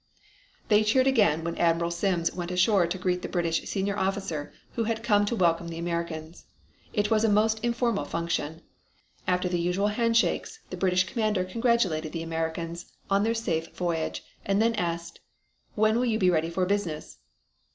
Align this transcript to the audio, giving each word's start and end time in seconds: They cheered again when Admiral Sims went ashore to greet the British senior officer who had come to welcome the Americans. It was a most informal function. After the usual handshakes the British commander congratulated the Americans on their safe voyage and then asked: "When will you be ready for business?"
They 0.67 0.83
cheered 0.83 1.05
again 1.05 1.43
when 1.43 1.55
Admiral 1.59 1.91
Sims 1.91 2.33
went 2.33 2.49
ashore 2.49 2.87
to 2.87 2.97
greet 2.97 3.21
the 3.21 3.29
British 3.29 3.69
senior 3.69 3.95
officer 3.99 4.51
who 4.71 4.85
had 4.85 5.03
come 5.03 5.27
to 5.27 5.35
welcome 5.35 5.67
the 5.67 5.77
Americans. 5.77 6.45
It 6.91 7.11
was 7.11 7.23
a 7.23 7.29
most 7.29 7.59
informal 7.63 8.05
function. 8.05 8.63
After 9.27 9.47
the 9.47 9.59
usual 9.61 9.89
handshakes 9.89 10.59
the 10.71 10.75
British 10.75 11.03
commander 11.03 11.45
congratulated 11.45 12.13
the 12.13 12.23
Americans 12.23 12.87
on 13.11 13.21
their 13.21 13.35
safe 13.35 13.67
voyage 13.75 14.23
and 14.43 14.59
then 14.59 14.73
asked: 14.73 15.19
"When 15.75 15.97
will 15.99 16.05
you 16.05 16.17
be 16.17 16.31
ready 16.31 16.49
for 16.49 16.65
business?" 16.65 17.19